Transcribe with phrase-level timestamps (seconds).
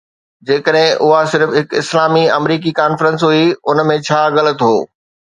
[0.49, 3.43] جيڪڏهن اها صرف هڪ اسلامي آمريڪي ڪانفرنس هئي،
[3.75, 4.73] ان ۾ ڇا غلط هو؟